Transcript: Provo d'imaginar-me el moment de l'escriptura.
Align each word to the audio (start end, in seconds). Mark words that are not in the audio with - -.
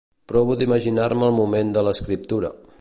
Provo 0.31 0.55
d'imaginar-me 0.61 1.29
el 1.29 1.37
moment 1.43 1.77
de 1.77 1.87
l'escriptura. 1.89 2.55